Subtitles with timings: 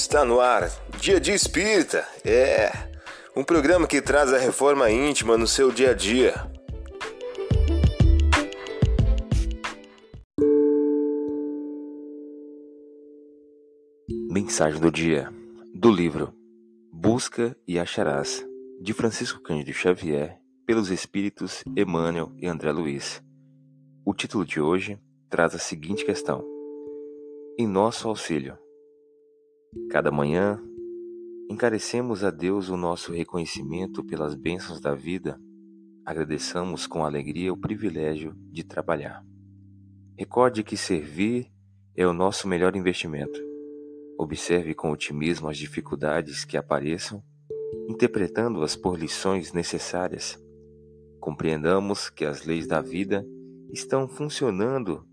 [0.00, 0.70] Está no ar,
[1.00, 2.06] Dia de Espírita.
[2.24, 2.70] É
[3.36, 6.34] um programa que traz a reforma íntima no seu dia a dia.
[14.30, 15.32] Mensagem do dia
[15.74, 16.32] do livro
[16.92, 18.46] Busca e Acharás,
[18.80, 23.20] de Francisco Cândido Xavier, pelos espíritos Emmanuel e André Luiz.
[24.04, 24.96] O título de hoje
[25.28, 26.44] traz a seguinte questão:
[27.58, 28.56] Em nosso auxílio.
[29.90, 30.62] Cada manhã,
[31.50, 35.40] encarecemos a Deus o nosso reconhecimento pelas bênçãos da vida,
[36.04, 39.24] agradeçamos com alegria o privilégio de trabalhar.
[40.16, 41.50] Recorde que servir
[41.96, 43.40] é o nosso melhor investimento.
[44.18, 47.22] Observe com otimismo as dificuldades que apareçam,
[47.88, 50.38] interpretando-as por lições necessárias.
[51.18, 53.26] Compreendamos que as leis da vida
[53.72, 55.06] estão funcionando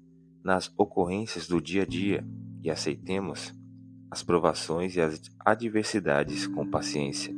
[0.43, 2.25] nas ocorrências do dia a dia
[2.61, 3.53] e aceitemos
[4.15, 7.35] as provações e as adversidades com paciência.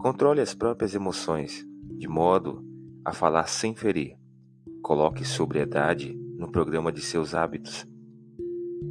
[0.00, 1.64] Controle as próprias emoções,
[1.96, 2.60] de modo
[3.04, 4.18] a falar sem ferir.
[4.82, 7.86] Coloque sobriedade no programa de seus hábitos.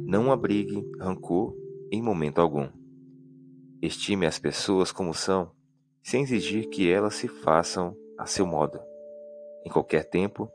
[0.06, 1.54] Não abrigue rancor
[1.92, 2.66] em momento algum.
[3.82, 5.50] Estime as pessoas como são,
[6.02, 8.80] sem exigir que elas se façam a seu modo.
[9.66, 10.50] Em qualquer tempo,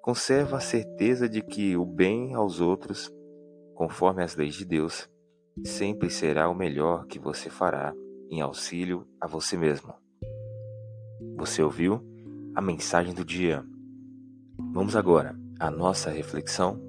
[0.00, 3.12] conserva a certeza de que o bem aos outros,
[3.74, 5.12] conforme as leis de Deus,
[5.62, 7.94] sempre será o melhor que você fará
[8.30, 9.94] em auxílio a você mesmo.
[11.36, 12.02] Você ouviu
[12.54, 13.64] a mensagem do dia?
[14.72, 16.80] Vamos agora à nossa reflexão.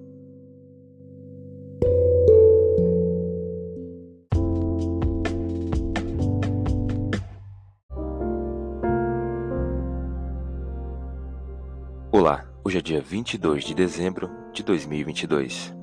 [12.12, 15.75] Olá, hoje é dia 22 de dezembro de 2022.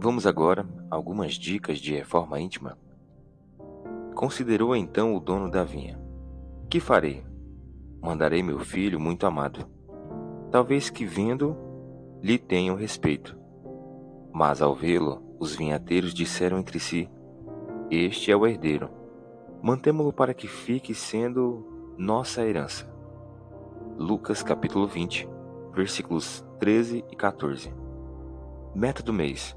[0.00, 2.78] Vamos agora a algumas dicas de reforma íntima.
[4.14, 6.00] Considerou então o dono da vinha:
[6.70, 7.24] Que farei?
[8.00, 9.66] Mandarei meu filho muito amado.
[10.52, 11.56] Talvez que vendo
[12.22, 13.36] lhe tenham respeito.
[14.32, 17.10] Mas ao vê-lo, os vinhateiros disseram entre si:
[17.90, 18.88] Este é o herdeiro.
[19.60, 21.66] Mantemo-lo para que fique sendo
[21.98, 22.88] nossa herança.
[23.98, 25.28] Lucas capítulo 20,
[25.74, 27.74] versículos 13 e 14.
[28.76, 29.56] Meta do mês: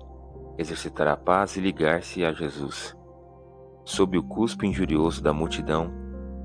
[0.58, 2.96] exercitar a paz e ligar-se a Jesus.
[3.84, 5.92] Sob o cuspo injurioso da multidão,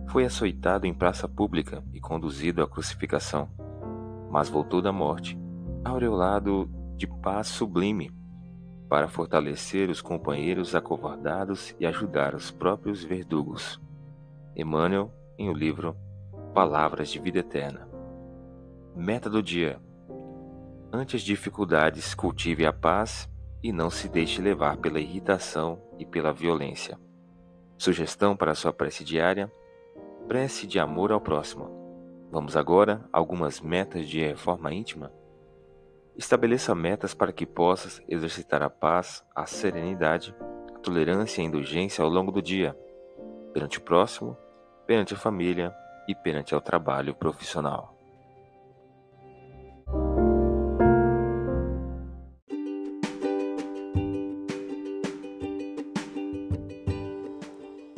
[0.09, 3.49] foi açoitado em praça pública e conduzido à crucificação,
[4.31, 5.39] mas voltou da morte,
[5.85, 8.11] aureolado de paz sublime,
[8.89, 13.81] para fortalecer os companheiros acovardados e ajudar os próprios verdugos.
[14.55, 15.97] Emmanuel, em o livro
[16.55, 17.87] Palavras de Vida Eterna.
[18.95, 19.81] Meta do dia:
[20.93, 23.29] Ante as dificuldades, cultive a paz
[23.63, 26.99] e não se deixe levar pela irritação e pela violência.
[27.79, 29.51] Sugestão para sua prece diária:
[30.27, 31.71] prece de amor ao próximo.
[32.31, 35.13] Vamos agora a algumas metas de reforma íntima.
[36.17, 40.35] Estabeleça metas para que possas exercitar a paz, a serenidade,
[40.75, 42.77] a tolerância e a indulgência ao longo do dia,
[43.53, 44.37] perante o próximo,
[44.87, 45.75] perante a família
[46.09, 47.96] e perante o trabalho profissional.